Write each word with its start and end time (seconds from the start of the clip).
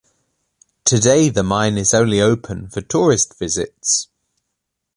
Today 0.83 1.29
the 1.29 1.43
mine 1.43 1.77
is 1.77 1.93
only 1.93 2.19
open 2.21 2.67
for 2.71 2.81
tourist 2.81 3.37
visits. 3.37 4.07